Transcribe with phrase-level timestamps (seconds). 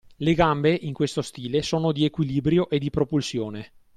[0.15, 3.71] Le gambe in questo stile sono di “equilibrio” e di propulsione